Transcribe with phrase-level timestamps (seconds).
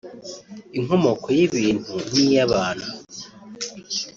[0.77, 2.89] inkomoko y’ibintu n’iy’Abantu